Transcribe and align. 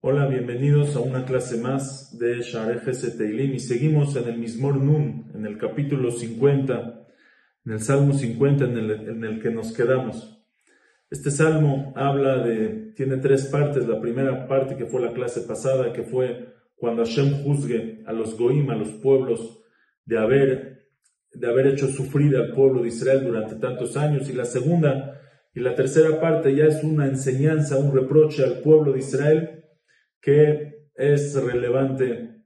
Hola, 0.00 0.26
bienvenidos 0.26 0.96
a 0.96 1.00
una 1.00 1.24
clase 1.24 1.58
más 1.58 2.18
de 2.18 2.40
Sharejes 2.40 3.16
Teilim 3.16 3.54
y 3.54 3.60
seguimos 3.60 4.16
en 4.16 4.28
el 4.28 4.38
Mismor 4.38 4.76
Nun, 4.76 5.30
en 5.34 5.46
el 5.46 5.58
capítulo 5.58 6.10
50, 6.10 7.06
en 7.66 7.72
el 7.72 7.80
Salmo 7.80 8.12
50 8.12 8.64
en 8.64 8.78
el, 8.78 8.90
en 8.90 9.24
el 9.24 9.40
que 9.40 9.50
nos 9.50 9.72
quedamos. 9.72 10.32
Este 11.12 11.30
salmo 11.30 11.92
habla 11.94 12.38
de, 12.38 12.94
tiene 12.96 13.18
tres 13.18 13.44
partes. 13.44 13.86
La 13.86 14.00
primera 14.00 14.48
parte 14.48 14.76
que 14.76 14.86
fue 14.86 15.02
la 15.02 15.12
clase 15.12 15.42
pasada, 15.42 15.92
que 15.92 16.04
fue 16.04 16.54
cuando 16.74 17.04
Hashem 17.04 17.44
juzgue 17.44 18.02
a 18.06 18.14
los 18.14 18.38
Goim, 18.38 18.70
a 18.70 18.76
los 18.76 18.88
pueblos, 18.92 19.62
de 20.06 20.18
haber, 20.18 20.81
de 21.34 21.48
haber 21.48 21.68
hecho 21.68 21.88
sufrir 21.88 22.36
al 22.36 22.52
pueblo 22.52 22.82
de 22.82 22.88
Israel 22.88 23.24
durante 23.24 23.56
tantos 23.56 23.96
años. 23.96 24.28
Y 24.28 24.32
la 24.32 24.44
segunda 24.44 25.20
y 25.54 25.60
la 25.60 25.74
tercera 25.74 26.20
parte 26.20 26.54
ya 26.54 26.64
es 26.64 26.82
una 26.82 27.06
enseñanza, 27.06 27.78
un 27.78 27.94
reproche 27.94 28.44
al 28.44 28.60
pueblo 28.60 28.92
de 28.92 29.00
Israel 29.00 29.64
que 30.20 30.86
es 30.94 31.34
relevante 31.34 32.42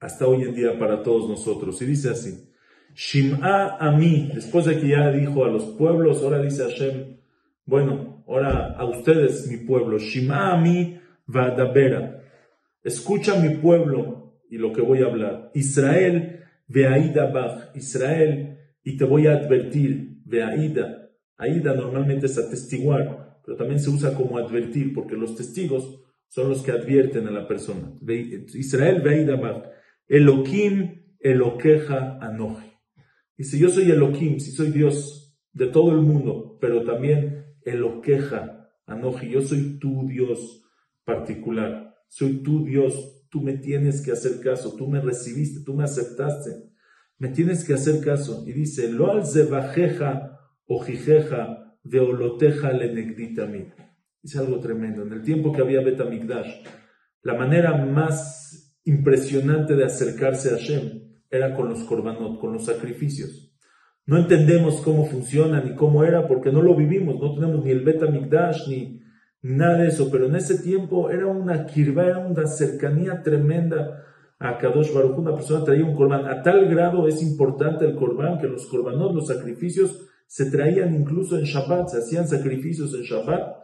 hasta 0.00 0.26
hoy 0.26 0.42
en 0.42 0.54
día 0.54 0.78
para 0.78 1.02
todos 1.02 1.28
nosotros. 1.28 1.80
Y 1.80 1.86
dice 1.86 2.10
así, 2.10 2.52
Shim'a 2.94 3.76
a 3.78 3.90
mí, 3.92 4.30
después 4.34 4.66
de 4.66 4.78
que 4.78 4.88
ya 4.88 5.10
dijo 5.10 5.44
a 5.44 5.48
los 5.48 5.64
pueblos, 5.76 6.22
ahora 6.22 6.42
dice 6.42 6.64
Hashem, 6.64 7.18
bueno, 7.64 8.24
ahora 8.26 8.74
a 8.76 8.84
ustedes, 8.84 9.46
mi 9.48 9.58
pueblo, 9.58 9.98
Shim'a 9.98 10.52
a 10.52 10.60
mí, 10.60 10.98
Vadabera, 11.26 12.22
escucha 12.82 13.40
mi 13.40 13.56
pueblo 13.56 14.40
y 14.50 14.58
lo 14.58 14.72
que 14.72 14.80
voy 14.80 15.02
a 15.02 15.06
hablar. 15.06 15.50
Israel, 15.54 16.44
Veaida 16.66 17.30
Bach, 17.30 17.74
Israel, 17.74 18.58
y 18.82 18.96
te 18.96 19.04
voy 19.04 19.26
a 19.26 19.34
advertir, 19.34 20.20
Veaida. 20.24 21.10
Aida 21.36 21.74
normalmente 21.74 22.26
es 22.26 22.38
atestiguar, 22.38 23.40
pero 23.44 23.56
también 23.56 23.80
se 23.80 23.90
usa 23.90 24.14
como 24.14 24.38
advertir, 24.38 24.92
porque 24.94 25.16
los 25.16 25.36
testigos 25.36 26.02
son 26.28 26.48
los 26.48 26.62
que 26.62 26.72
advierten 26.72 27.26
a 27.28 27.30
la 27.30 27.46
persona. 27.46 27.92
Israel 28.54 29.00
Veidamar, 29.02 29.72
Elohim 30.08 31.14
Eloqueja 31.20 32.18
Anoji. 32.20 32.72
Dice, 33.36 33.58
yo 33.58 33.68
soy 33.68 33.90
Elohim, 33.90 34.38
si 34.38 34.50
soy 34.52 34.70
Dios 34.70 35.38
de 35.52 35.66
todo 35.66 35.92
el 35.92 35.98
mundo, 35.98 36.58
pero 36.60 36.84
también 36.84 37.54
Eloqueja 37.64 38.70
Anoji, 38.86 39.30
yo 39.30 39.42
soy 39.42 39.78
tu 39.78 40.06
Dios 40.06 40.62
particular, 41.04 41.94
soy 42.08 42.42
tu 42.42 42.64
Dios, 42.64 43.15
tú 43.36 43.42
me 43.42 43.58
tienes 43.58 44.00
que 44.00 44.12
hacer 44.12 44.40
caso, 44.40 44.74
tú 44.78 44.88
me 44.88 44.98
recibiste, 44.98 45.60
tú 45.62 45.74
me 45.74 45.84
aceptaste, 45.84 46.52
me 47.18 47.28
tienes 47.28 47.66
que 47.66 47.74
hacer 47.74 48.02
caso. 48.02 48.44
Y 48.46 48.52
dice, 48.52 48.90
Lo 48.90 49.12
al 49.12 49.26
Zebajeja 49.26 50.40
Ojijeja 50.66 51.76
de 51.84 52.00
Oloteja 52.00 52.72
Lenegditami. 52.72 53.68
Es 54.24 54.36
algo 54.36 54.58
tremendo. 54.58 55.02
En 55.02 55.12
el 55.12 55.22
tiempo 55.22 55.52
que 55.52 55.60
había 55.60 55.82
Betamigdash, 55.82 56.64
la 57.22 57.34
manera 57.34 57.76
más 57.84 58.74
impresionante 58.84 59.76
de 59.76 59.84
acercarse 59.84 60.48
a 60.48 60.52
Hashem 60.52 61.02
era 61.30 61.54
con 61.54 61.68
los 61.68 61.84
korbanot, 61.84 62.40
con 62.40 62.54
los 62.54 62.64
sacrificios. 62.64 63.54
No 64.06 64.16
entendemos 64.16 64.80
cómo 64.80 65.04
funciona 65.04 65.60
ni 65.60 65.74
cómo 65.74 66.04
era 66.04 66.26
porque 66.26 66.50
no 66.50 66.62
lo 66.62 66.74
vivimos, 66.74 67.20
no 67.20 67.34
tenemos 67.34 67.62
ni 67.62 67.70
el 67.70 67.84
Betamigdash 67.84 68.66
ni 68.68 69.02
nada 69.46 69.82
de 69.82 69.88
eso, 69.88 70.10
pero 70.10 70.26
en 70.26 70.36
ese 70.36 70.58
tiempo 70.58 71.10
era 71.10 71.26
una 71.26 71.66
kirva, 71.66 72.06
era 72.06 72.18
una 72.18 72.46
cercanía 72.46 73.22
tremenda 73.22 74.04
a 74.38 74.58
Kadosh 74.58 74.92
Baruch. 74.92 75.18
Una 75.18 75.34
persona 75.34 75.64
traía 75.64 75.84
un 75.84 75.94
korban. 75.94 76.26
A 76.26 76.42
tal 76.42 76.68
grado 76.68 77.06
es 77.08 77.22
importante 77.22 77.84
el 77.84 77.94
korban 77.94 78.38
que 78.38 78.48
los 78.48 78.66
korbanot, 78.66 79.14
los 79.14 79.26
sacrificios, 79.26 80.06
se 80.26 80.50
traían 80.50 80.94
incluso 80.94 81.38
en 81.38 81.44
Shabbat, 81.44 81.88
se 81.88 81.98
hacían 81.98 82.26
sacrificios 82.26 82.92
en 82.94 83.02
Shabbat 83.02 83.58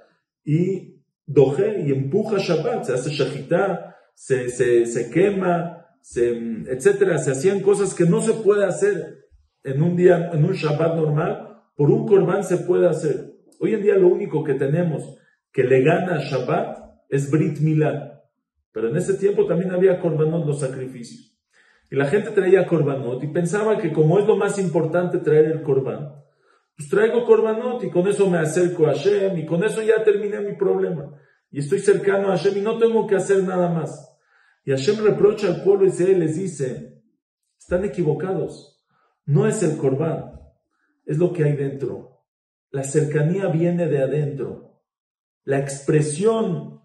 y 0.45 1.03
doje 1.27 1.83
y 1.85 1.91
empuja 1.91 2.39
Shabbat, 2.39 2.85
se 2.85 2.93
hace 2.93 3.11
shachita, 3.11 3.97
se, 4.15 4.49
se, 4.49 4.87
se 4.87 5.11
quema, 5.11 5.87
se, 6.01 6.31
etcétera. 6.69 7.19
Se 7.19 7.33
hacían 7.33 7.61
cosas 7.61 7.95
que 7.95 8.05
no 8.05 8.21
se 8.21 8.35
puede 8.35 8.65
hacer 8.65 9.27
en 9.65 9.83
un 9.83 9.97
día, 9.97 10.31
en 10.33 10.45
un 10.45 10.53
Shabbat 10.53 10.97
normal, 10.97 11.63
por 11.77 11.91
un 11.91 12.07
Korban 12.07 12.45
se 12.45 12.59
puede 12.59 12.89
hacer. 12.89 13.33
Hoy 13.61 13.75
en 13.75 13.83
día 13.83 13.97
lo 13.97 14.09
único 14.09 14.45
que 14.45 14.55
tenemos 14.55 15.17
que 15.53 15.65
le 15.65 15.83
gana 15.83 16.19
Shabbat 16.19 17.05
es 17.09 17.31
Brit 17.31 17.61
Milá. 17.61 18.25
Pero 18.73 18.89
en 18.89 18.97
ese 18.97 19.15
tiempo 19.15 19.47
también 19.47 19.71
había 19.71 20.01
Korbanot, 20.01 20.47
los 20.47 20.61
sacrificios. 20.61 21.39
Y 21.91 21.97
la 21.97 22.07
gente 22.07 22.31
traía 22.31 22.67
Korbanot 22.67 23.23
y 23.23 23.29
pensaba 23.29 23.77
que 23.77 23.93
como 23.93 24.19
es 24.19 24.27
lo 24.27 24.37
más 24.37 24.59
importante 24.59 25.19
traer 25.19 25.47
el 25.47 25.63
Korban, 25.63 26.23
pues 26.75 26.89
traigo 26.89 27.27
Korbanot 27.27 27.85
y 27.85 27.91
con 27.91 28.09
eso 28.09 28.31
me 28.31 28.39
acerco 28.39 28.87
a 28.87 28.95
Hashem 28.95 29.37
y 29.39 29.45
con 29.45 29.63
eso 29.63 29.83
ya 29.83 30.03
terminé 30.03 30.41
mi 30.41 30.57
problema. 30.57 31.13
Y 31.51 31.59
estoy 31.59 31.81
cercano 31.81 32.29
a 32.29 32.37
Hashem 32.39 32.57
y 32.57 32.61
no 32.63 32.79
tengo 32.79 33.07
que 33.07 33.17
hacer 33.17 33.45
nada 33.45 33.69
más. 33.69 34.19
Y 34.65 34.71
Hashem 34.71 35.05
reprocha 35.05 35.49
al 35.49 35.63
pueblo 35.63 35.87
y 35.87 36.15
les 36.15 36.37
dice, 36.37 37.03
están 37.59 37.85
equivocados. 37.85 38.83
No 39.27 39.47
es 39.47 39.63
el 39.63 39.77
Korban, 39.77 40.41
es 41.05 41.19
lo 41.19 41.33
que 41.33 41.45
hay 41.45 41.57
dentro. 41.57 42.25
La 42.71 42.85
cercanía 42.85 43.49
viene 43.49 43.87
de 43.87 44.03
adentro. 44.03 44.72
La 45.45 45.59
expresión 45.59 46.81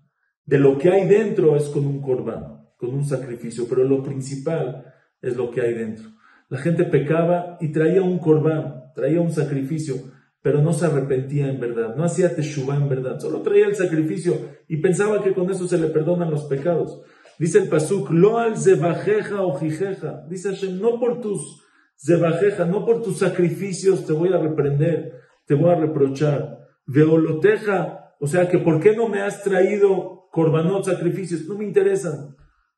de 0.46 0.60
lo 0.60 0.78
que 0.78 0.90
hay 0.90 1.08
dentro 1.08 1.56
es 1.56 1.66
con 1.66 1.86
un 1.86 2.02
Korban, 2.02 2.70
con 2.78 2.90
un 2.90 3.06
sacrificio, 3.06 3.66
pero 3.70 3.84
lo 3.84 4.02
principal 4.02 4.94
es 5.22 5.36
lo 5.36 5.52
que 5.52 5.62
hay 5.62 5.74
dentro. 5.74 6.10
La 6.50 6.58
gente 6.58 6.86
pecaba 6.86 7.58
y 7.60 7.72
traía 7.72 8.02
un 8.02 8.20
Korban, 8.20 8.94
traía 8.96 9.22
un 9.22 9.32
sacrificio, 9.32 9.96
pero 10.42 10.62
no 10.62 10.74
se 10.74 10.86
arrepentía 10.86 11.50
en 11.50 11.60
verdad, 11.60 11.96
no 11.96 12.04
hacía 12.04 12.36
teshuva 12.36 12.76
en 12.76 12.88
verdad, 12.88 13.20
solo 13.20 13.42
traía 13.42 13.68
el 13.68 13.76
sacrificio 13.76 14.34
y 14.68 14.78
pensaba 14.78 15.22
que 15.22 15.34
con 15.34 15.50
eso 15.52 15.68
se 15.68 15.78
le 15.78 15.88
perdonan 15.88 16.32
los 16.32 16.46
pecados. 16.46 17.02
Dice 17.38 17.60
el 17.60 17.68
pasuk, 17.68 18.10
lo 18.12 18.40
al 18.40 18.58
zebajeja 18.58 19.42
o 19.42 19.60
jijeja, 19.60 20.26
dice 20.30 20.50
Hashem, 20.50 20.80
no 20.80 21.00
por 21.00 21.22
tus 21.22 21.64
zebajeja, 21.98 22.66
no 22.66 22.86
por 22.86 23.02
tus 23.02 23.20
sacrificios 23.20 24.06
te 24.06 24.14
voy 24.14 24.32
a 24.34 24.38
reprender, 24.38 25.20
te 25.46 25.54
voy 25.54 25.70
a 25.72 25.76
reprochar. 25.76 26.60
Veoloteja, 26.86 28.07
o 28.20 28.28
sea 28.28 28.48
que 28.48 28.58
¿por 28.58 28.80
qué 28.80 28.96
no 28.96 29.08
me 29.08 29.22
has 29.22 29.44
traído 29.44 30.28
korbanot, 30.32 30.86
sacrificios? 30.86 31.46
No 31.48 31.56
me 31.56 31.66
interesan 31.66 32.36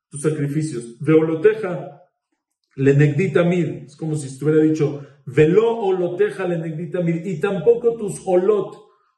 tus 0.08 0.22
sacrificios. 0.22 0.98
Veoloteja, 1.00 2.00
Lenegdita 2.76 3.42
mir, 3.42 3.84
es 3.86 3.96
como 3.96 4.14
si 4.14 4.28
estuviera 4.28 4.62
dicho, 4.62 5.04
velo 5.26 5.78
oloteja 5.80 6.46
lenegdita 6.46 7.00
mir, 7.00 7.26
y 7.26 7.40
tampoco 7.40 7.96
tus 7.96 8.22
olot, 8.24 8.76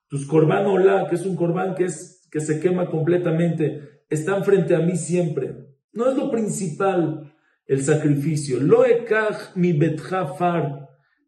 tus 0.09 0.27
korban 0.27 0.66
olá, 0.66 1.06
que 1.09 1.16
es 1.16 1.27
un 1.27 1.37
korban 1.37 1.75
que, 1.75 1.84
es, 1.84 2.27
que 2.31 2.41
se 2.41 2.61
quema 2.61 2.91
completamente, 2.91 4.03
están 4.09 4.44
frente 4.44 4.75
a 4.75 4.81
mí 4.81 4.97
siempre. 4.97 5.55
No 5.93 6.11
es 6.11 6.16
lo 6.16 6.31
principal 6.31 7.34
el 7.66 7.82
sacrificio. 7.82 8.61
Lo 8.61 8.84
ekaj 8.84 9.55
mi 9.55 9.72
betja 9.72 10.27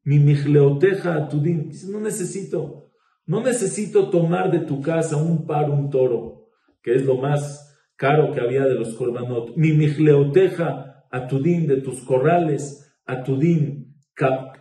mi 0.05 0.19
michleoteja 0.19 1.15
atudim. 1.15 1.71
No 1.89 2.01
necesito, 2.01 2.84
no 3.27 3.43
necesito 3.43 4.11
tomar 4.11 4.51
de 4.51 4.61
tu 4.61 4.83
casa 4.83 5.17
un 5.17 5.47
par, 5.47 5.71
un 5.71 5.91
toro, 5.91 6.49
que 6.83 6.95
es 6.95 7.05
lo 7.05 7.17
más 7.17 7.77
caro 7.97 8.33
que 8.33 8.41
había 8.41 8.65
de 8.65 8.75
los 8.75 8.95
korbanot. 8.95 9.57
Mi 9.57 9.73
michleoteja 9.73 11.07
atudín 11.11 11.67
de 11.67 11.81
tus 11.81 12.01
corrales, 12.03 12.95
atudín 13.07 13.95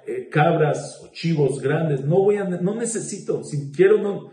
eh, 0.07 0.29
cabras 0.29 1.01
o 1.03 1.11
chivos 1.11 1.59
grandes. 1.59 2.05
No 2.05 2.19
voy 2.19 2.37
a, 2.37 2.45
no 2.45 2.75
necesito, 2.75 3.43
si 3.43 3.71
quiero 3.71 3.97
no. 3.97 4.31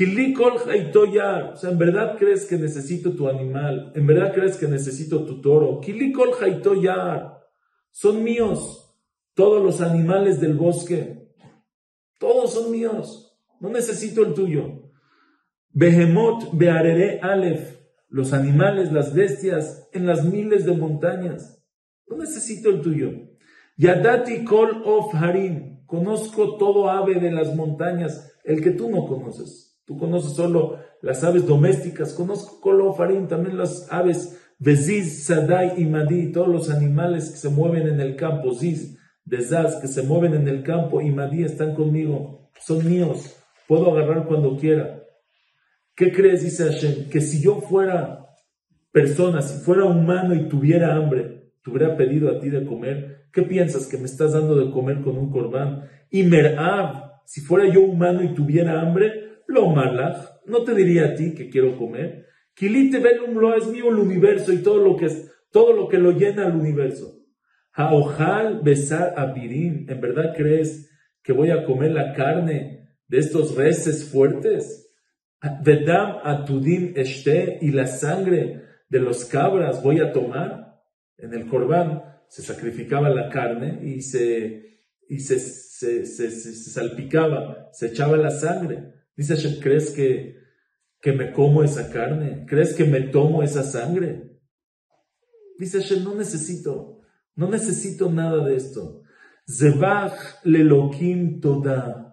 O 0.00 1.56
sea, 1.56 1.70
¿en 1.70 1.78
verdad 1.78 2.16
crees 2.16 2.44
que 2.46 2.56
necesito 2.56 3.16
tu 3.16 3.28
animal? 3.28 3.90
¿En 3.96 4.06
verdad 4.06 4.32
crees 4.32 4.56
que 4.56 4.68
necesito 4.68 5.24
tu 5.24 5.40
toro? 5.40 5.80
Kilikol 5.80 6.30
Son 7.90 8.22
míos. 8.22 8.94
Todos 9.34 9.60
los 9.60 9.80
animales 9.80 10.40
del 10.40 10.54
bosque. 10.54 11.32
Todos 12.20 12.54
son 12.54 12.70
míos. 12.70 13.27
No 13.60 13.68
necesito 13.70 14.24
el 14.24 14.34
tuyo. 14.34 14.90
Behemot 15.72 16.56
bearere 16.56 17.20
alef 17.20 17.78
los 18.08 18.32
animales, 18.32 18.92
las 18.92 19.14
bestias, 19.14 19.88
en 19.92 20.06
las 20.06 20.24
miles 20.24 20.64
de 20.64 20.72
montañas. 20.72 21.62
No 22.08 22.16
necesito 22.16 22.70
el 22.70 22.80
tuyo. 22.80 23.10
Yadati 23.76 24.44
kol 24.44 24.82
of 24.84 25.14
harim. 25.14 25.84
Conozco 25.86 26.56
todo 26.56 26.90
ave 26.90 27.20
de 27.20 27.30
las 27.30 27.54
montañas, 27.54 28.32
el 28.44 28.62
que 28.62 28.70
tú 28.70 28.90
no 28.90 29.06
conoces. 29.06 29.80
Tú 29.84 29.96
conoces 29.96 30.32
solo 30.32 30.78
las 31.02 31.22
aves 31.24 31.46
domésticas. 31.46 32.12
Conozco 32.12 32.60
kol 32.60 32.82
of 32.82 33.00
harim, 33.00 33.28
también 33.28 33.56
las 33.56 33.90
aves 33.90 34.38
Beziz, 34.58 35.24
Sadai 35.24 35.80
y 35.80 35.84
Madi, 35.84 36.32
todos 36.32 36.48
los 36.48 36.68
animales 36.68 37.30
que 37.30 37.36
se 37.36 37.48
mueven 37.48 37.86
en 37.86 38.00
el 38.00 38.16
campo. 38.16 38.52
Ziz, 38.54 38.98
de 39.24 39.40
Zaz, 39.42 39.76
que 39.76 39.86
se 39.86 40.02
mueven 40.02 40.34
en 40.34 40.48
el 40.48 40.64
campo 40.64 41.00
y 41.00 41.10
Madi 41.10 41.44
están 41.44 41.74
conmigo. 41.74 42.50
Son 42.60 42.84
míos. 42.88 43.37
Puedo 43.68 43.94
agarrar 43.94 44.24
cuando 44.26 44.56
quiera. 44.56 45.02
¿Qué 45.94 46.10
crees, 46.10 46.42
dice 46.42 46.64
Hashem? 46.64 47.10
Que 47.10 47.20
si 47.20 47.42
yo 47.42 47.60
fuera 47.60 48.24
persona, 48.90 49.42
si 49.42 49.62
fuera 49.62 49.84
humano 49.84 50.34
y 50.34 50.48
tuviera 50.48 50.96
hambre, 50.96 51.52
te 51.62 51.70
hubiera 51.70 51.94
pedido 51.94 52.30
a 52.30 52.40
ti 52.40 52.48
de 52.48 52.64
comer. 52.64 53.26
¿Qué 53.30 53.42
piensas 53.42 53.86
que 53.86 53.98
me 53.98 54.06
estás 54.06 54.32
dando 54.32 54.56
de 54.56 54.70
comer 54.70 55.02
con 55.02 55.18
un 55.18 55.30
corbán? 55.30 55.82
Y 56.10 56.22
Merab, 56.22 57.20
si 57.26 57.42
fuera 57.42 57.70
yo 57.70 57.82
humano 57.82 58.22
y 58.22 58.32
tuviera 58.32 58.80
hambre, 58.80 59.42
lo 59.46 59.68
malach, 59.68 60.16
no 60.46 60.64
te 60.64 60.74
diría 60.74 61.04
a 61.04 61.14
ti 61.14 61.34
que 61.34 61.50
quiero 61.50 61.76
comer. 61.76 62.24
Kilite 62.54 63.00
velum 63.00 63.34
lo 63.34 63.54
es 63.54 63.66
mío 63.66 63.90
el 63.90 63.98
universo 63.98 64.50
y 64.50 64.62
todo 64.62 64.78
lo 64.78 64.96
que 64.96 65.04
es, 65.04 65.30
todo 65.52 65.74
lo 65.74 65.88
que 65.88 65.98
lo 65.98 66.12
llena 66.12 66.46
el 66.46 66.54
universo. 66.54 67.18
Haojal 67.74 68.62
besar 68.62 69.12
abirim, 69.14 69.84
¿en 69.90 70.00
verdad 70.00 70.32
crees 70.34 70.90
que 71.22 71.34
voy 71.34 71.50
a 71.50 71.66
comer 71.66 71.90
la 71.90 72.14
carne 72.14 72.77
de 73.08 73.18
estos 73.18 73.56
reses 73.56 74.04
fuertes? 74.04 74.88
Vedam 75.64 76.18
atudim 76.24 76.92
este 76.96 77.58
y 77.62 77.70
la 77.70 77.86
sangre 77.86 78.62
de 78.88 78.98
los 79.00 79.24
cabras 79.24 79.82
voy 79.82 80.00
a 80.00 80.12
tomar. 80.12 80.80
En 81.16 81.34
el 81.34 81.48
corbán 81.48 82.02
se 82.28 82.42
sacrificaba 82.42 83.08
la 83.08 83.28
carne 83.28 83.80
y 83.82 84.02
se, 84.02 84.84
y 85.08 85.20
se, 85.20 85.38
se, 85.38 86.06
se, 86.06 86.30
salpicaba, 86.30 87.68
se 87.72 87.86
echaba 87.88 88.16
la 88.16 88.30
sangre. 88.30 88.94
Dice 89.16 89.34
Hashem, 89.34 89.60
¿crees 89.60 89.90
que, 89.90 90.36
que 91.00 91.12
me 91.12 91.32
como 91.32 91.62
esa 91.62 91.90
carne? 91.90 92.44
¿Crees 92.46 92.74
que 92.74 92.84
me 92.84 93.00
tomo 93.00 93.42
esa 93.42 93.62
sangre? 93.62 94.38
Dice 95.58 95.80
Hashem, 95.80 96.04
no 96.04 96.14
necesito, 96.14 97.00
no 97.34 97.48
necesito 97.48 98.10
nada 98.10 98.44
de 98.44 98.56
esto. 98.56 99.02
Zebach 99.48 100.44
lelokim 100.44 101.40
toda. 101.40 102.07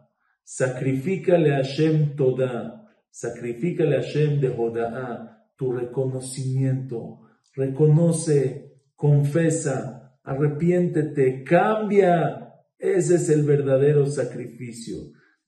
Sacrifícale 0.46 1.56
a 1.56 1.58
Hashem 1.58 2.16
toda. 2.16 2.88
Sacrifícale 3.10 3.98
a 3.98 4.02
Hashem 4.02 4.40
de 4.40 4.50
Hoda'a 4.50 5.36
tu 5.58 5.72
reconocimiento. 5.72 7.22
Reconoce 7.56 8.74
confesa, 8.96 10.20
arrepiéntete, 10.24 11.44
cambia. 11.44 12.54
Ese 12.78 13.16
es 13.16 13.30
el 13.30 13.44
verdadero 13.44 14.06
sacrificio. 14.06 14.98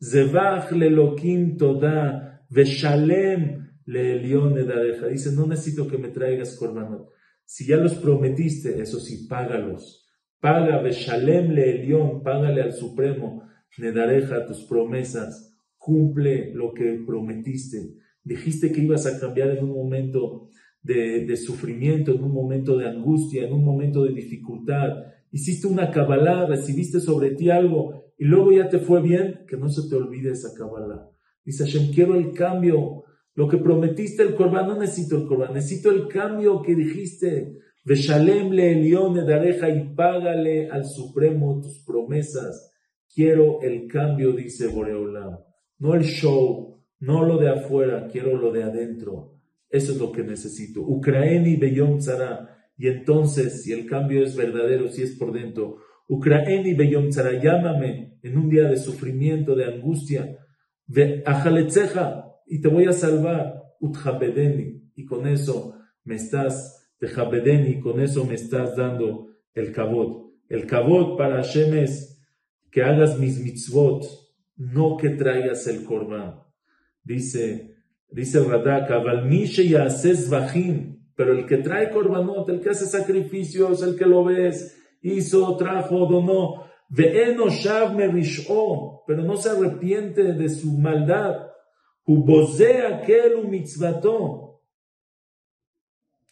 Zebach 0.01 0.71
lelokim 0.71 1.57
toda, 1.57 2.45
veshalem 2.49 3.67
le 3.85 4.65
dareja. 4.65 5.07
Dice, 5.07 5.31
no 5.31 5.45
necesito 5.45 5.87
que 5.87 5.97
me 5.97 6.09
traigas 6.09 6.55
corbanot. 6.55 7.09
Si 7.45 7.67
ya 7.67 7.77
los 7.77 7.95
prometiste, 7.95 8.81
eso 8.81 8.99
sí, 8.99 9.27
págalos. 9.27 10.05
Paga, 10.39 10.81
veshalem 10.81 11.51
le 11.51 11.81
elión, 11.81 12.23
págale 12.23 12.61
al 12.61 12.73
Supremo, 12.73 13.43
nedareja 13.77 14.45
tus 14.45 14.63
promesas. 14.63 15.57
Cumple 15.77 16.53
lo 16.53 16.73
que 16.73 17.01
prometiste. 17.05 17.95
Dijiste 18.23 18.71
que 18.71 18.81
ibas 18.81 19.05
a 19.05 19.19
cambiar 19.19 19.51
en 19.51 19.63
un 19.63 19.71
momento 19.71 20.49
de, 20.81 21.35
sufrimiento, 21.37 22.13
en 22.13 22.23
un 22.23 22.33
momento 22.33 22.77
de 22.77 22.87
angustia, 22.87 23.45
en 23.45 23.53
un 23.53 23.63
momento 23.63 24.03
de 24.03 24.13
dificultad. 24.13 24.89
Hiciste 25.31 25.67
una 25.67 25.91
cabalá, 25.91 26.45
recibiste 26.45 26.99
sobre 26.99 27.31
ti 27.31 27.49
algo 27.49 28.13
y 28.17 28.25
luego 28.25 28.51
ya 28.51 28.69
te 28.69 28.79
fue 28.79 29.01
bien, 29.01 29.41
que 29.47 29.57
no 29.57 29.69
se 29.69 29.87
te 29.89 29.95
olvide 29.95 30.31
esa 30.31 30.53
cabalá. 30.57 31.09
Dice 31.43 31.65
Hashem, 31.65 31.93
quiero 31.93 32.15
el 32.15 32.33
cambio. 32.33 33.03
Lo 33.35 33.47
que 33.47 33.57
prometiste 33.57 34.23
el 34.23 34.35
corbán, 34.35 34.67
no 34.67 34.79
necesito 34.79 35.15
el 35.17 35.27
corbán, 35.27 35.53
necesito 35.53 35.91
el 35.91 36.07
cambio 36.07 36.61
que 36.61 36.75
dijiste. 36.75 37.59
Veshalem 37.85 38.49
le 38.51 38.73
elione 38.73 39.23
dareja 39.23 39.69
y 39.69 39.93
págale 39.93 40.69
al 40.69 40.85
Supremo 40.85 41.61
tus 41.61 41.83
promesas. 41.85 42.73
Quiero 43.17 43.63
el 43.63 43.87
cambio, 43.87 44.31
dice 44.31 44.67
Boreolam. 44.67 45.39
No 45.79 45.95
el 45.95 46.03
show, 46.03 46.83
no 46.99 47.25
lo 47.25 47.39
de 47.39 47.49
afuera, 47.49 48.07
quiero 48.11 48.37
lo 48.37 48.51
de 48.51 48.61
adentro. 48.61 49.39
Eso 49.71 49.93
es 49.93 49.97
lo 49.97 50.11
que 50.11 50.21
necesito. 50.21 50.81
Ucraeni 50.81 51.55
Beyom 51.55 51.97
Tzara. 51.97 52.69
Y 52.77 52.85
entonces, 52.85 53.63
si 53.63 53.73
el 53.73 53.87
cambio 53.87 54.21
es 54.21 54.35
verdadero, 54.35 54.87
si 54.89 55.01
es 55.01 55.15
por 55.15 55.33
dentro, 55.33 55.77
Ucraeni 56.07 56.75
Beyom 56.75 57.09
Tzara, 57.09 57.41
llámame 57.41 58.19
en 58.21 58.37
un 58.37 58.49
día 58.49 58.69
de 58.69 58.77
sufrimiento, 58.77 59.55
de 59.55 59.65
angustia, 59.65 60.37
de 60.85 61.23
y 62.45 62.61
te 62.61 62.67
voy 62.67 62.85
a 62.85 62.93
salvar. 62.93 63.63
Utjabedeni. 63.79 64.91
Y 64.93 65.05
con 65.05 65.25
eso 65.25 65.73
me 66.03 66.17
estás, 66.17 66.87
y 67.01 67.79
con 67.79 67.99
eso 67.99 68.25
me 68.25 68.35
estás 68.35 68.75
dando 68.75 69.29
el 69.55 69.71
kabot. 69.71 70.33
El 70.49 70.67
kabot 70.67 71.17
para 71.17 71.37
Hashem 71.37 71.79
es 71.79 72.16
que 72.77 72.83
hagas 72.83 73.17
mis 73.17 73.39
mitzvot, 73.39 74.05
no 74.55 74.97
que 74.97 75.09
traigas 75.09 75.65
el 75.65 75.83
korban. 75.83 76.43
Dice 77.03 77.73
Dice 78.11 78.39
Radak, 78.39 78.87
pero 81.15 81.33
el 81.33 81.47
que 81.47 81.57
trae 81.57 81.89
korbanot, 81.89 82.47
el 82.49 82.61
que 82.61 82.69
hace 82.69 82.85
sacrificios, 82.85 83.81
el 83.81 83.95
que 83.95 84.05
lo 84.05 84.23
ves, 84.25 84.77
hizo, 85.01 85.57
trajo, 85.57 86.05
donó, 86.05 86.65
pero 89.07 89.23
no 89.23 89.37
se 89.37 89.49
arrepiente 89.49 90.33
de 90.33 90.47
su 90.47 90.77
maldad. 90.77 91.47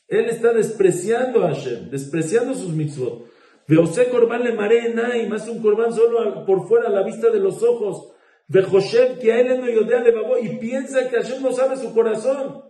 Él 0.07 0.25
está 0.29 0.53
despreciando 0.53 1.43
a 1.43 1.55
Hashem, 1.55 1.89
despreciando 1.89 2.53
sus 2.53 2.71
mitzvot. 2.71 3.33
Veose 3.67 4.09
korban 4.09 4.43
le 4.43 4.53
marena 4.53 5.17
y 5.17 5.27
más 5.27 5.47
un 5.47 5.61
korban 5.61 5.93
solo 5.93 6.45
por 6.45 6.67
fuera 6.67 6.87
a 6.87 6.91
la 6.91 7.03
vista 7.03 7.29
de 7.29 7.39
los 7.39 7.63
ojos 7.63 8.11
que 9.19 9.31
a 9.31 9.39
él 9.39 9.59
no 9.59 10.37
y 10.37 10.57
piensa 10.57 11.09
que 11.09 11.17
Hashem 11.17 11.41
no 11.41 11.51
sabe 11.51 11.77
su 11.77 11.93
corazón. 11.93 12.63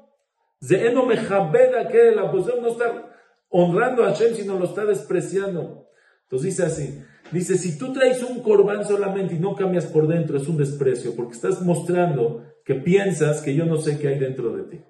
Zeeno 0.65 1.05
mejabeda 1.05 1.87
que 1.87 2.11
la 2.11 2.31
posición 2.31 2.61
no 2.61 2.69
está 2.69 3.11
honrando 3.49 4.03
a 4.03 4.07
Hashem, 4.07 4.35
sino 4.35 4.57
lo 4.57 4.65
está 4.65 4.85
despreciando. 4.85 5.89
Entonces 6.23 6.51
dice 6.51 6.63
así, 6.63 7.03
dice, 7.31 7.57
si 7.57 7.77
tú 7.77 7.93
traes 7.93 8.23
un 8.23 8.41
corbán 8.41 8.85
solamente 8.85 9.35
y 9.35 9.39
no 9.39 9.55
cambias 9.55 9.85
por 9.85 10.07
dentro, 10.07 10.37
es 10.37 10.47
un 10.47 10.57
desprecio, 10.57 11.15
porque 11.15 11.33
estás 11.33 11.61
mostrando 11.61 12.43
que 12.63 12.75
piensas 12.75 13.41
que 13.41 13.53
yo 13.53 13.65
no 13.65 13.77
sé 13.77 13.99
qué 13.99 14.07
hay 14.07 14.19
dentro 14.19 14.55
de 14.55 14.63
ti, 14.63 14.83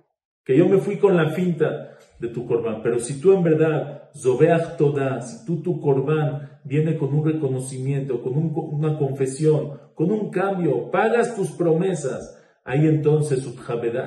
que 0.45 0.57
yo 0.57 0.67
me 0.69 0.77
fui 0.77 0.97
con 0.97 1.17
la 1.17 1.31
finta 1.31 1.94
de 2.19 2.29
tu 2.29 2.45
corbán, 2.45 2.81
pero 2.81 2.99
si 2.99 3.19
tú 3.19 3.33
en 3.33 3.43
verdad, 3.43 4.09
Zobeach 4.15 4.77
Toda, 4.77 5.21
si 5.21 5.45
tú 5.45 5.61
tu 5.61 5.81
corbán 5.81 6.59
viene 6.63 6.97
con 6.97 7.13
un 7.13 7.25
reconocimiento, 7.25 8.21
con 8.21 8.33
una 8.35 8.97
confesión, 8.97 9.79
con 9.93 10.11
un 10.11 10.29
cambio, 10.29 10.89
pagas 10.91 11.35
tus 11.35 11.51
promesas, 11.51 12.41
ahí 12.63 12.87
entonces, 12.87 13.45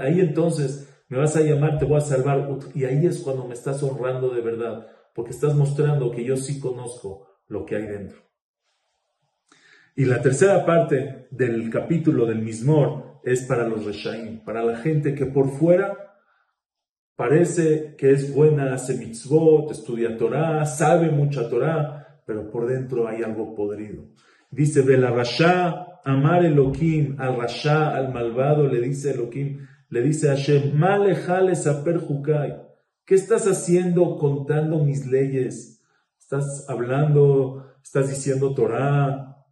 ahí 0.01 0.21
entonces 0.21 0.89
me 1.09 1.19
vas 1.19 1.37
a 1.37 1.41
llamar, 1.41 1.79
te 1.79 1.85
voy 1.85 1.99
a 1.99 2.01
salvar, 2.01 2.49
y 2.75 2.85
ahí 2.85 3.07
es 3.07 3.21
cuando 3.21 3.47
me 3.47 3.55
estás 3.55 3.83
honrando 3.83 4.31
de 4.31 4.41
verdad, 4.41 4.87
porque 5.15 5.31
estás 5.31 5.55
mostrando 5.55 6.11
que 6.11 6.25
yo 6.25 6.37
sí 6.37 6.61
conozco 6.61 7.27
lo 7.47 7.65
que 7.65 7.77
hay 7.77 7.87
dentro. 7.87 8.19
Y 9.97 10.05
la 10.05 10.23
tercera 10.23 10.65
parte 10.65 11.27
del 11.31 11.71
capítulo 11.71 12.25
del 12.27 12.41
Mismor 12.41 13.21
es 13.25 13.43
para 13.43 13.67
los 13.67 13.85
Reshaim, 13.85 14.45
para 14.45 14.63
la 14.63 14.77
gente 14.77 15.15
que 15.15 15.27
por 15.27 15.51
fuera 15.51 16.08
parece 17.19 17.97
que 17.99 18.13
es 18.13 18.33
buena, 18.33 18.75
hace 18.75 18.97
mitzvot, 18.97 19.73
estudia 19.73 20.17
Torah, 20.17 20.65
sabe 20.65 21.11
mucha 21.11 21.51
Torah, 21.51 22.23
pero 22.25 22.49
por 22.49 22.69
dentro 22.69 23.09
hay 23.09 23.25
algo 23.25 23.57
podrido. 23.57 24.05
Dice, 24.53 24.83
de 24.83 24.97
la 24.97 25.11
Rasha, 25.11 25.99
amar 26.05 26.45
Elohim, 26.45 27.17
al 27.19 27.37
Rasha, 27.37 27.89
al 27.89 28.13
malvado, 28.15 28.69
le 28.69 28.81
dice 28.81 29.11
Elohim, 29.11 29.67
le 29.89 30.03
dice 30.03 30.31
a 30.31 30.37
Hashem, 30.37 30.79
Malejale 30.79 31.57
saper 31.57 31.99
jukai. 31.99 32.63
¿Qué 33.05 33.17
estás 33.17 33.49
haciendo 33.49 34.17
contando 34.17 34.85
mis 34.85 35.05
leyes? 35.05 35.83
Estás 36.21 36.67
hablando, 36.69 37.73
estás 37.83 38.11
diciendo 38.11 38.55
Torah, 38.55 39.45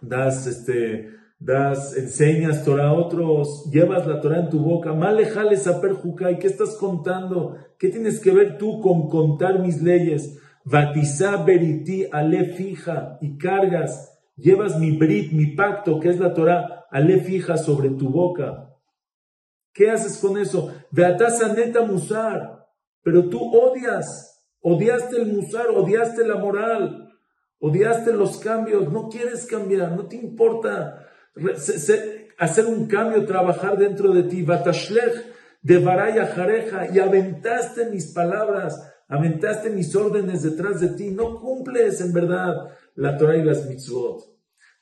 das, 0.00 0.46
este, 0.46 1.19
das, 1.40 1.96
enseñas 1.96 2.64
Torah 2.64 2.90
a 2.90 2.92
otros, 2.92 3.68
llevas 3.72 4.06
la 4.06 4.20
Torah 4.20 4.40
en 4.40 4.50
tu 4.50 4.60
boca, 4.60 4.92
Malejale 4.92 5.56
saper 5.56 5.94
jukai. 5.94 6.38
¿Qué 6.38 6.46
estás 6.46 6.76
contando? 6.76 7.56
¿Qué 7.78 7.88
tienes 7.88 8.20
que 8.20 8.30
ver 8.30 8.58
tú 8.58 8.80
con 8.80 9.08
contar 9.08 9.58
mis 9.58 9.82
leyes? 9.82 10.38
Batizá 10.64 11.38
beriti 11.38 12.06
ale 12.12 12.44
fija 12.44 13.18
y 13.22 13.38
cargas 13.38 14.10
Llevas 14.40 14.78
mi 14.78 14.96
brit, 14.96 15.32
mi 15.32 15.54
pacto, 15.54 16.00
que 16.00 16.08
es 16.08 16.18
la 16.18 16.32
Torah, 16.32 16.86
ale 16.90 17.20
fija 17.20 17.58
sobre 17.58 17.90
tu 17.90 18.08
boca. 18.08 18.74
¿Qué 19.74 19.90
haces 19.90 20.18
con 20.18 20.38
eso? 20.38 20.72
Neta 20.92 21.82
musar. 21.82 22.66
Pero 23.02 23.28
tú 23.28 23.38
odias, 23.38 24.42
odiaste 24.62 25.16
el 25.20 25.32
musar, 25.32 25.68
odiaste 25.68 26.26
la 26.26 26.36
moral, 26.36 27.12
odiaste 27.58 28.12
los 28.12 28.38
cambios, 28.38 28.90
no 28.90 29.08
quieres 29.08 29.46
cambiar, 29.46 29.92
no 29.92 30.06
te 30.06 30.16
importa 30.16 31.06
hacer 32.38 32.66
un 32.66 32.86
cambio, 32.86 33.24
trabajar 33.24 33.78
dentro 33.78 34.12
de 34.12 34.24
ti. 34.24 34.42
Batashlech 34.42 35.26
de 35.62 35.78
Baraya 35.78 36.26
Jareja 36.26 36.88
y 36.92 36.98
aventaste 36.98 37.90
mis 37.90 38.12
palabras, 38.12 38.80
aventaste 39.08 39.70
mis 39.70 39.94
órdenes 39.94 40.42
detrás 40.42 40.80
de 40.80 40.88
ti. 40.88 41.10
No 41.10 41.40
cumples 41.40 42.00
en 42.00 42.12
verdad 42.12 42.54
la 42.94 43.16
Torah 43.16 43.36
y 43.36 43.44
las 43.44 43.68
mitzvot. 43.68 44.22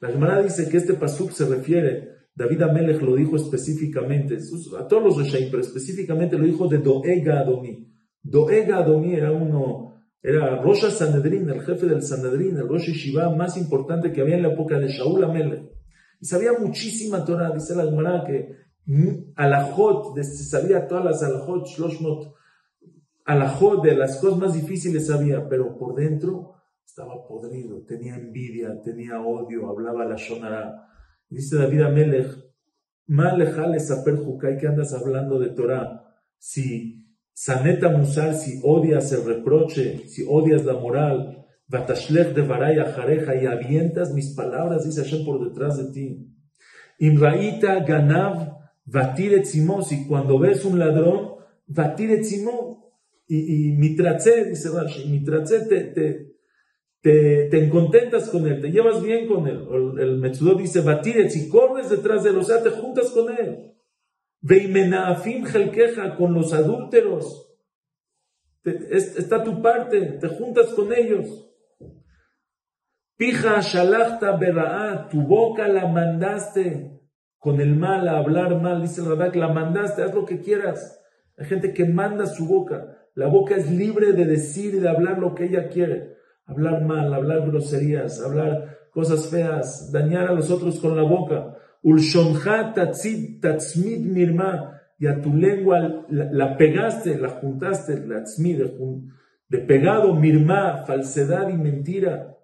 La 0.01 0.11
Gemara 0.11 0.43
dice 0.43 0.69
que 0.69 0.77
este 0.77 0.95
pasuk 0.95 1.33
se 1.33 1.45
refiere, 1.47 2.11
David 2.35 2.63
Amelech 2.63 3.03
lo 3.03 3.17
dijo 3.17 3.35
específicamente, 3.35 4.39
a 4.79 4.87
todos 4.87 5.03
los 5.03 5.17
Reshaim, 5.17 5.51
pero 5.51 5.61
específicamente 5.61 6.39
lo 6.39 6.45
dijo 6.45 6.69
de 6.69 6.79
Doega 6.79 7.41
Adomi. 7.41 7.93
Doega 8.23 8.87
era 9.13 9.33
uno 9.33 9.89
Era 10.23 10.61
Rosh 10.63 10.85
Sanedrin, 10.91 11.49
el 11.49 11.63
jefe 11.63 11.87
del 11.87 12.03
Sanedrin, 12.03 12.57
el 12.57 12.69
Rosh 12.69 12.91
Shiva 12.91 13.35
más 13.35 13.57
importante 13.57 14.13
que 14.13 14.21
había 14.21 14.37
en 14.37 14.43
la 14.43 14.53
época 14.53 14.79
de 14.79 14.89
Shaul 14.89 15.25
Amelech. 15.25 15.78
Y 16.21 16.27
sabía 16.27 16.53
muchísima 16.59 17.25
Torah, 17.25 17.51
dice 17.51 17.75
la 17.75 17.85
Gemara 17.85 18.25
que 18.25 18.57
alajot, 19.37 20.21
sabía 20.23 20.87
todas 20.87 21.05
las 21.05 21.23
alajot, 21.23 21.67
shloshmot, 21.67 22.35
alajot 23.25 23.83
de 23.83 23.95
las 23.97 24.17
cosas 24.17 24.39
más 24.39 24.55
difíciles 24.55 25.07
sabía, 25.07 25.49
pero 25.49 25.77
por 25.77 25.95
dentro 25.95 26.55
estaba 26.85 27.27
podrido, 27.27 27.83
tenía 27.83 28.17
envidia, 28.17 28.81
tenía 28.83 29.21
odio, 29.21 29.69
hablaba 29.69 30.05
la 30.05 30.17
shonara. 30.17 30.89
Dice 31.29 31.57
David 31.57 31.83
Amelech, 31.83 32.49
Malejale 33.09 33.81
saper 33.81 34.17
jukai 34.17 34.59
que 34.59 34.69
andas 34.69 34.93
hablando 34.93 35.39
de 35.39 35.49
Torah. 35.51 36.05
Si 36.39 37.07
Saneta 37.33 37.89
Musar, 37.89 38.35
si 38.35 38.61
odias 38.63 39.11
el 39.13 39.25
reproche, 39.25 40.07
si 40.07 40.27
odias 40.29 40.65
la 40.67 40.75
moral, 40.75 41.38
Batashlech 41.69 42.35
de 42.35 42.43
Varaya 42.43 42.93
Jareja 42.93 43.37
y 43.37 43.47
avientas 43.47 44.13
mis 44.13 44.35
palabras, 44.35 44.85
dice 44.85 45.03
Hashem 45.03 45.25
por 45.25 45.47
detrás 45.47 45.77
de 45.77 45.93
ti. 45.93 46.27
Imraita 46.99 47.85
Ganav 47.85 48.59
si 49.83 50.07
cuando 50.07 50.39
ves 50.39 50.65
un 50.65 50.79
ladrón, 50.79 51.37
y, 53.31 53.71
y 53.71 53.73
mitratze, 53.77 54.47
dice 54.47 54.71
Rashi, 54.71 55.09
mitratze 55.11 55.67
te, 55.67 55.85
te, 55.85 56.37
te, 57.03 57.49
te 57.51 57.69
contentas 57.69 58.31
con 58.31 58.47
él, 58.47 58.61
te 58.63 58.71
llevas 58.71 59.03
bien 59.03 59.29
con 59.29 59.47
él. 59.47 59.67
El, 59.99 60.23
el 60.25 60.59
dice, 60.59 60.81
Batiret, 60.81 61.31
si 61.31 61.49
corres 61.51 61.91
detrás 61.91 62.25
de 62.25 62.31
él, 62.31 62.39
o 62.39 62.43
sea, 62.43 62.63
te 62.63 62.71
juntas 62.71 63.11
con 63.11 63.31
él. 63.31 63.75
Veimenaafim 64.41 65.45
jelqueja 65.45 66.17
con 66.17 66.33
los 66.33 66.55
adúlteros. 66.55 67.59
está 68.65 69.45
tu 69.45 69.61
parte, 69.61 70.01
te 70.19 70.29
juntas 70.29 70.69
con 70.69 70.93
ellos. 70.95 71.48
Pija 73.19 73.61
shalachta 73.61 74.37
bera'a, 74.37 75.09
tu 75.09 75.23
boca 75.23 75.67
la 75.67 75.89
mandaste 75.89 77.01
con 77.39 77.61
el 77.61 77.75
mal, 77.75 78.07
a 78.07 78.19
hablar 78.19 78.63
mal, 78.63 78.81
dice 78.81 79.01
el 79.01 79.09
Radak, 79.09 79.35
la 79.35 79.49
mandaste, 79.49 80.05
haz 80.05 80.15
lo 80.15 80.25
que 80.25 80.41
quieras. 80.41 81.01
Hay 81.37 81.47
gente 81.47 81.73
que 81.73 81.85
manda 81.85 82.27
su 82.27 82.47
boca. 82.47 82.97
La 83.17 83.27
boca 83.27 83.57
es 83.57 83.73
libre 83.73 84.13
de 84.13 84.25
decir 84.25 84.77
y 84.77 84.79
de 84.79 84.89
hablar 84.89 85.19
lo 85.19 85.35
que 85.35 85.47
ella 85.47 85.69
quiere. 85.69 86.15
Hablar 86.47 86.85
mal, 86.85 87.13
hablar 87.13 87.49
groserías, 87.49 88.23
hablar 88.25 88.79
cosas 88.93 89.29
feas, 89.29 89.91
dañar 89.91 90.29
a 90.29 90.33
los 90.33 90.53
otros 90.53 90.79
con 90.79 90.97
la 90.97 91.03
boca. 91.03 91.57
Ulshonja 91.83 92.73
tatzmid 92.73 93.99
mirma, 93.99 94.81
y 94.97 95.09
a 95.09 95.21
tu 95.21 95.35
lengua 95.35 96.07
la, 96.09 96.57
pegaste, 96.57 97.19
la 97.19 97.31
juntaste, 97.31 98.07
la 98.07 98.23
tzmid, 98.23 98.63
de 99.49 99.59
pegado, 99.59 100.15
mirma, 100.15 100.85
falsedad 100.87 101.49
y 101.49 101.55
mentira. 101.55 102.38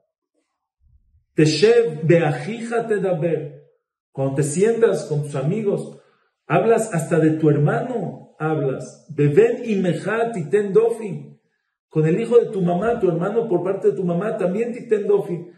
Teshev 1.34 2.06
beajija 2.06 2.86
te 2.86 3.00
daber. 3.00 3.64
Cuando 4.12 4.36
te 4.36 4.42
sientas 4.44 5.06
con 5.06 5.22
tus 5.22 5.34
amigos, 5.34 6.00
hablas 6.46 6.94
hasta 6.94 7.18
de 7.18 7.30
tu 7.30 7.50
hermano, 7.50 8.36
hablas. 8.38 9.06
Beben 9.10 9.62
y 9.64 9.76
mejat 9.76 10.36
y 10.36 10.48
tendofi. 10.48 11.40
Con 11.88 12.06
el 12.06 12.20
hijo 12.20 12.38
de 12.38 12.46
tu 12.46 12.62
mamá, 12.62 13.00
tu 13.00 13.08
hermano 13.08 13.48
por 13.48 13.64
parte 13.64 13.88
de 13.88 13.96
tu 13.96 14.04
mamá, 14.04 14.36
también 14.36 14.72
titendofi. 14.72 15.48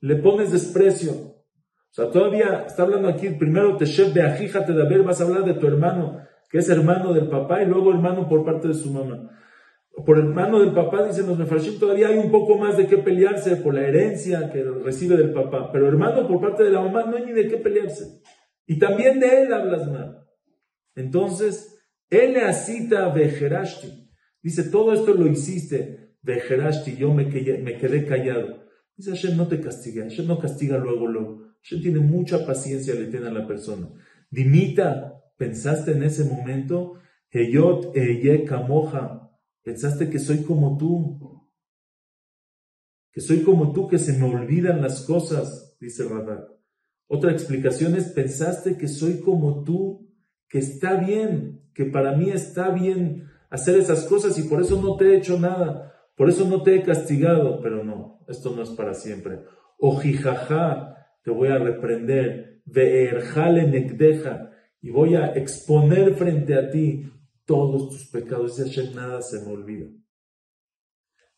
Le 0.00 0.16
pones 0.16 0.52
desprecio. 0.52 1.12
O 1.12 1.92
sea, 1.96 2.10
todavía 2.10 2.64
está 2.66 2.82
hablando 2.82 3.08
aquí, 3.08 3.30
primero 3.30 3.76
Teshev 3.76 4.12
de 4.12 4.22
Ajija 4.22 4.64
Tedaber, 4.64 5.02
vas 5.02 5.20
a 5.20 5.24
hablar 5.24 5.44
de 5.44 5.54
tu 5.54 5.66
hermano, 5.66 6.18
que 6.50 6.58
es 6.58 6.68
hermano 6.68 7.14
del 7.14 7.28
papá, 7.28 7.62
y 7.62 7.66
luego 7.66 7.90
hermano 7.90 8.28
por 8.28 8.44
parte 8.44 8.68
de 8.68 8.74
su 8.74 8.90
mamá. 8.92 9.30
Por 10.04 10.18
hermano 10.18 10.60
del 10.60 10.72
papá, 10.72 11.06
dicen 11.06 11.26
los 11.26 11.38
Mefarshim, 11.38 11.78
todavía 11.78 12.08
hay 12.08 12.18
un 12.18 12.30
poco 12.30 12.58
más 12.58 12.76
de 12.76 12.86
qué 12.86 12.98
pelearse 12.98 13.56
por 13.56 13.74
la 13.74 13.86
herencia 13.86 14.50
que 14.52 14.62
recibe 14.62 15.16
del 15.16 15.32
papá. 15.32 15.70
Pero 15.72 15.88
hermano 15.88 16.28
por 16.28 16.40
parte 16.40 16.64
de 16.64 16.70
la 16.70 16.82
mamá 16.82 17.04
no 17.04 17.16
hay 17.16 17.24
ni 17.24 17.32
de 17.32 17.48
qué 17.48 17.56
pelearse. 17.56 18.20
Y 18.66 18.78
también 18.78 19.18
de 19.20 19.42
él 19.42 19.52
hablas 19.52 19.90
mal. 19.90 20.26
Entonces, 20.94 21.78
él 22.10 22.36
asita 22.36 23.08
Bejerashti. 23.08 24.10
Dice, 24.42 24.64
todo 24.64 24.92
esto 24.92 25.14
lo 25.14 25.26
hiciste, 25.26 26.14
Bejerashti, 26.22 26.96
yo 26.96 27.14
me, 27.14 27.24
me 27.24 27.78
quedé 27.78 28.04
callado. 28.04 28.64
Dice 28.96 29.10
Hashem, 29.10 29.36
no 29.36 29.48
te 29.48 29.60
castiga, 29.60 30.04
Hashem 30.04 30.26
no 30.26 30.38
castiga 30.38 30.78
luego, 30.78 31.06
luego. 31.06 31.42
Hashem 31.62 31.82
tiene 31.82 32.00
mucha 32.00 32.46
paciencia, 32.46 32.94
le 32.94 33.06
tiene 33.06 33.28
a 33.28 33.32
la 33.32 33.46
persona. 33.46 33.88
Dimita, 34.30 35.20
pensaste 35.36 35.92
en 35.92 36.02
ese 36.02 36.24
momento, 36.24 36.94
Heyot 37.30 37.96
Eye 37.96 38.44
Kamoja, 38.44 39.25
pensaste 39.66 40.08
que 40.08 40.20
soy 40.20 40.44
como 40.44 40.78
tú, 40.78 41.44
que 43.10 43.20
soy 43.20 43.42
como 43.42 43.72
tú, 43.72 43.88
que 43.88 43.98
se 43.98 44.16
me 44.16 44.32
olvidan 44.32 44.80
las 44.80 45.04
cosas, 45.04 45.76
dice 45.80 46.04
Radak. 46.08 46.52
Otra 47.08 47.32
explicación 47.32 47.96
es, 47.96 48.04
pensaste 48.12 48.78
que 48.78 48.86
soy 48.86 49.18
como 49.18 49.64
tú, 49.64 50.08
que 50.48 50.58
está 50.58 50.94
bien, 50.94 51.68
que 51.74 51.84
para 51.84 52.12
mí 52.12 52.30
está 52.30 52.70
bien 52.70 53.28
hacer 53.50 53.76
esas 53.76 54.04
cosas 54.04 54.38
y 54.38 54.44
por 54.44 54.62
eso 54.62 54.80
no 54.80 54.96
te 54.96 55.06
he 55.06 55.16
hecho 55.16 55.36
nada, 55.36 55.92
por 56.14 56.28
eso 56.28 56.48
no 56.48 56.62
te 56.62 56.76
he 56.76 56.82
castigado, 56.84 57.60
pero 57.60 57.82
no, 57.82 58.20
esto 58.28 58.54
no 58.54 58.62
es 58.62 58.70
para 58.70 58.94
siempre. 58.94 59.40
Ojijaja, 59.78 61.08
te 61.24 61.32
voy 61.32 61.48
a 61.48 61.58
reprender, 61.58 62.62
ve'erjale 62.66 63.66
nekdeja, 63.66 64.52
y 64.80 64.90
voy 64.90 65.16
a 65.16 65.32
exponer 65.32 66.14
frente 66.14 66.54
a 66.54 66.70
ti 66.70 67.10
todos 67.46 67.88
tus 67.90 68.06
pecados. 68.08 68.62
Dice 68.62 68.92
nada 68.94 69.22
se 69.22 69.40
me 69.40 69.52
olvida. 69.52 69.86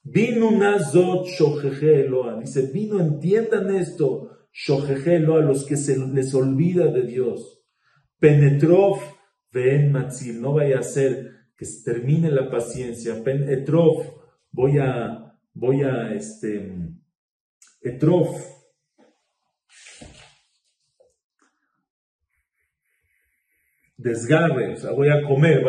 Vino 0.02 0.50
nazot 0.50 1.26
shojeje 1.26 2.00
Eloa. 2.06 2.40
Dice, 2.40 2.62
vino, 2.72 2.98
entiendan 2.98 3.74
esto, 3.74 4.48
shojeje 4.52 5.16
Eloa, 5.16 5.42
los 5.42 5.64
que 5.64 5.76
se 5.76 5.96
les 5.98 6.34
olvida 6.34 6.86
de 6.86 7.02
Dios. 7.02 7.62
Penetrof 8.18 9.02
ven 9.52 9.92
matzil. 9.92 10.40
No 10.40 10.54
vaya 10.54 10.80
a 10.80 10.82
ser 10.82 11.30
que 11.56 11.64
se 11.64 11.84
termine 11.84 12.30
la 12.30 12.50
paciencia. 12.50 13.22
Penetrof, 13.22 14.06
voy 14.50 14.78
a, 14.78 15.38
voy 15.52 15.82
a, 15.82 16.14
este, 16.14 16.74
etrof, 17.82 18.57
desgarre, 23.98 24.74
o 24.74 24.76
sea, 24.76 24.92
voy 24.92 25.08
a 25.08 25.22
comer, 25.24 25.62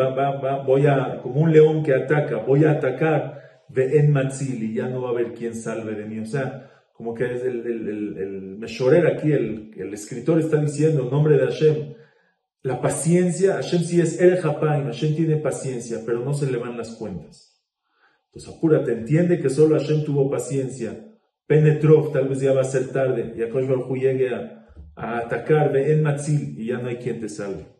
voy 0.64 0.86
a, 0.86 1.20
como 1.20 1.42
un 1.42 1.52
león 1.52 1.82
que 1.82 1.92
ataca, 1.92 2.36
voy 2.36 2.64
a 2.64 2.72
atacar 2.72 3.64
de 3.68 3.98
en 3.98 4.12
Matzili, 4.12 4.72
ya 4.72 4.88
no 4.88 5.02
va 5.02 5.08
a 5.08 5.12
haber 5.12 5.34
quien 5.34 5.54
salve 5.54 5.94
de 5.94 6.06
mí. 6.06 6.20
O 6.20 6.26
sea, 6.26 6.70
como 6.94 7.12
que 7.12 7.34
es 7.34 7.42
el, 7.42 7.66
el, 7.66 7.88
el, 7.88 8.62
el 8.62 9.06
aquí, 9.06 9.32
el, 9.32 9.72
el, 9.76 9.92
escritor 9.92 10.38
está 10.38 10.58
diciendo 10.58 11.02
en 11.04 11.10
nombre 11.10 11.36
de 11.36 11.46
Hashem, 11.46 11.94
la 12.62 12.80
paciencia, 12.80 13.54
Hashem 13.54 13.82
sí 13.82 14.00
es 14.00 14.20
el 14.20 14.36
Japain, 14.36 14.84
Hashem 14.84 15.16
tiene 15.16 15.36
paciencia, 15.36 16.00
pero 16.06 16.20
no 16.24 16.32
se 16.32 16.50
le 16.50 16.58
van 16.58 16.78
las 16.78 16.94
cuentas. 16.94 17.60
Entonces 18.26 18.54
apúrate, 18.54 18.92
entiende 18.92 19.40
que 19.40 19.50
solo 19.50 19.76
Hashem 19.76 20.04
tuvo 20.04 20.30
paciencia. 20.30 21.06
Penetrov, 21.46 22.12
tal 22.12 22.28
vez 22.28 22.40
ya 22.40 22.52
va 22.52 22.60
a 22.60 22.64
ser 22.64 22.92
tarde, 22.92 23.34
y 23.36 23.42
Akosh 23.42 23.66
Baruj 23.66 23.92
llegue 23.98 24.32
a, 24.32 24.68
a 24.94 25.18
atacar 25.18 25.72
de 25.72 25.92
en 25.92 26.02
Matzil 26.04 26.54
y 26.60 26.66
ya 26.66 26.78
no 26.78 26.90
hay 26.90 26.96
quien 26.98 27.18
te 27.18 27.28
salve. 27.28 27.79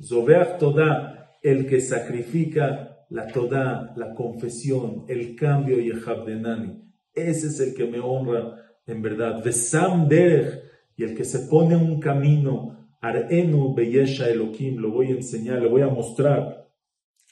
Zoveach 0.00 0.58
toda, 0.58 1.28
el 1.42 1.66
que 1.66 1.80
sacrifica 1.80 3.06
la 3.10 3.26
toda, 3.26 3.92
la 3.96 4.14
confesión, 4.14 5.04
el 5.08 5.36
cambio 5.36 5.78
yechabdenani. 5.78 6.80
Ese 7.14 7.48
es 7.48 7.60
el 7.60 7.74
que 7.74 7.84
me 7.84 8.00
honra 8.00 8.56
en 8.86 9.02
verdad. 9.02 9.42
Vesam 9.44 10.08
derech, 10.08 10.62
y 10.96 11.04
el 11.04 11.14
que 11.14 11.24
se 11.24 11.40
pone 11.50 11.76
un 11.76 12.00
camino, 12.00 12.88
Arenu 13.00 13.74
beyesha 13.74 14.30
elokim, 14.30 14.78
lo 14.78 14.90
voy 14.90 15.08
a 15.08 15.16
enseñar, 15.16 15.60
le 15.60 15.68
voy 15.68 15.82
a 15.82 15.88
mostrar 15.88 16.68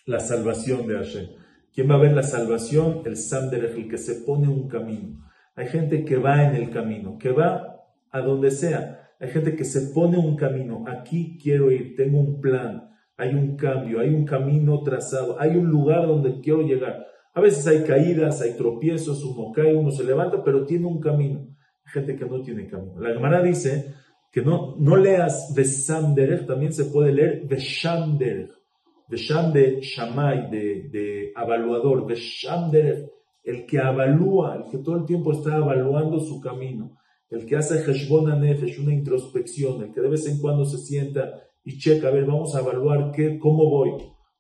la 0.05 0.19
salvación 0.19 0.87
de 0.87 0.97
Hashem. 0.97 1.29
¿Quién 1.73 1.89
va 1.89 1.95
a 1.95 1.99
ver 1.99 2.13
la 2.13 2.25
salvación? 2.25 3.03
El 3.05 3.17
Sam 3.17 3.51
el 3.53 3.89
que 3.89 3.97
se 3.97 4.17
pone 4.17 4.49
un 4.49 4.69
camino. 4.69 5.30
Hay 5.61 5.69
gente 5.69 6.07
que 6.07 6.17
va 6.17 6.43
en 6.43 6.55
el 6.55 6.71
camino, 6.71 7.19
que 7.19 7.33
va 7.33 7.85
a 8.11 8.21
donde 8.21 8.51
sea. 8.51 9.11
Hay 9.21 9.29
gente 9.29 9.55
que 9.55 9.65
se 9.65 9.93
pone 9.93 10.17
un 10.17 10.35
camino. 10.35 10.87
Aquí 10.89 11.37
quiero 11.37 11.71
ir, 11.71 11.95
tengo 11.97 12.19
un 12.19 12.41
plan, 12.41 12.89
hay 13.19 13.35
un 13.35 13.59
cambio, 13.59 14.01
hay 14.01 14.09
un 14.09 14.25
camino 14.25 14.83
trazado, 14.83 15.39
hay 15.39 15.51
un 15.59 15.67
lugar 15.67 16.07
donde 16.07 16.41
quiero 16.41 16.63
llegar. 16.63 17.07
A 17.35 17.43
veces 17.43 17.67
hay 17.67 17.85
caídas, 17.85 18.41
hay 18.41 18.55
tropiezos, 18.55 19.23
uno 19.23 19.53
cae, 19.53 19.75
uno 19.75 19.91
se 19.91 20.03
levanta, 20.03 20.43
pero 20.43 20.65
tiene 20.65 20.87
un 20.87 20.99
camino. 20.99 21.41
Hay 21.85 21.93
gente 21.93 22.17
que 22.17 22.25
no 22.25 22.41
tiene 22.41 22.67
camino. 22.67 22.99
La 22.99 23.13
Gemara 23.13 23.43
dice 23.43 23.95
que 24.33 24.41
no, 24.41 24.77
no 24.79 24.97
leas 24.97 25.53
Besam 25.55 26.15
también 26.47 26.73
se 26.73 26.87
puede 26.87 27.13
leer 27.13 27.43
Besham 27.47 28.17
Derech. 28.17 28.51
Besham 29.09 29.53
de 29.53 29.83
Shamay, 29.83 30.51
de, 30.51 30.89
de 30.89 31.33
evaluador, 31.37 32.07
el 33.43 33.67
que 33.67 33.79
avalúa, 33.79 34.57
el 34.57 34.71
que 34.71 34.79
todo 34.79 34.97
el 34.97 35.05
tiempo 35.05 35.33
está 35.33 35.57
evaluando 35.57 36.21
su 36.21 36.41
camino, 36.41 36.97
el 37.31 37.47
que 37.47 37.57
hace 37.57 37.79
Heshbon 37.79 38.41
Nefesh, 38.41 38.81
una 38.81 38.93
introspección, 38.93 39.83
el 39.83 39.93
que 39.93 40.01
de 40.01 40.09
vez 40.09 40.27
en 40.27 40.39
cuando 40.39 40.65
se 40.65 40.79
sienta 40.79 41.31
y 41.65 41.79
checa, 41.79 42.09
a 42.09 42.11
ver, 42.11 42.27
vamos 42.27 42.55
a 42.55 42.61
evaluar 42.61 43.13
qué, 43.13 43.39
cómo 43.39 43.69
voy, 43.69 43.93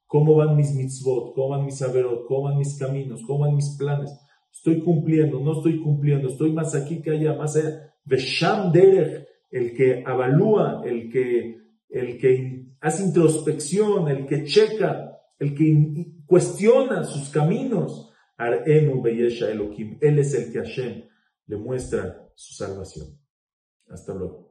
cómo 0.06 0.34
van 0.34 0.56
mis 0.56 0.74
mitzvot, 0.74 1.34
cómo 1.34 1.50
van 1.50 1.64
mis 1.64 1.80
averot, 1.82 2.26
cómo 2.26 2.42
van 2.42 2.58
mis 2.58 2.76
caminos, 2.78 3.22
cómo 3.26 3.40
van 3.40 3.54
mis 3.54 3.76
planes. 3.78 4.10
Estoy 4.52 4.80
cumpliendo, 4.80 5.38
no 5.38 5.52
estoy 5.52 5.80
cumpliendo, 5.80 6.28
estoy 6.28 6.52
más 6.52 6.74
aquí 6.74 7.00
que 7.00 7.10
allá, 7.10 7.34
más 7.34 7.54
allá. 7.56 7.94
Vesham 8.04 8.72
Derech, 8.72 9.24
el 9.50 9.74
que 9.74 10.00
evalúa, 10.00 10.82
el 10.84 11.08
que, 11.10 11.58
el 11.88 12.18
que 12.18 12.66
hace 12.80 13.04
introspección, 13.04 14.08
el 14.08 14.26
que 14.26 14.44
checa, 14.44 15.16
el 15.38 15.54
que 15.54 16.06
cuestiona 16.26 17.04
sus 17.04 17.30
caminos. 17.30 18.09
Él 20.00 20.18
es 20.18 20.34
el 20.34 20.52
que 20.52 20.58
Hashem 20.58 21.04
le 21.46 21.56
muestra 21.56 22.30
su 22.34 22.54
salvación. 22.54 23.18
Hasta 23.88 24.14
luego. 24.14 24.49